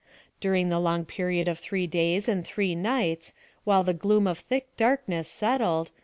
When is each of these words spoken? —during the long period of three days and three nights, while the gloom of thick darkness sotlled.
—during 0.41 0.69
the 0.69 0.79
long 0.79 1.05
period 1.05 1.47
of 1.47 1.59
three 1.59 1.85
days 1.85 2.27
and 2.27 2.43
three 2.43 2.73
nights, 2.73 3.33
while 3.65 3.83
the 3.83 3.93
gloom 3.93 4.25
of 4.25 4.39
thick 4.39 4.65
darkness 4.75 5.29
sotlled. 5.29 5.91